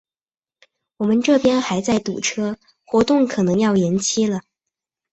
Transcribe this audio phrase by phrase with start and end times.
[0.97, 2.57] 我们这边还在堵车，
[2.87, 4.41] 活动可能要延期了。